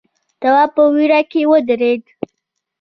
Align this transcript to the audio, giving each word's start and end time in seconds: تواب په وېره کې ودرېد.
تواب 0.41 0.69
په 0.75 0.83
وېره 0.93 1.21
کې 1.31 1.41
ودرېد. 1.51 2.03